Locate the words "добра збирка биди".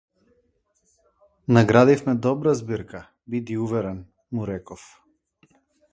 2.27-3.61